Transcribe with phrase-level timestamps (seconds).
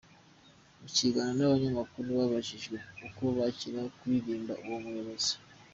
[0.79, 5.33] Mu kiganiro n’abanyamakuru babajijwe uko bakiriye kuririmbira uwo muyobozi.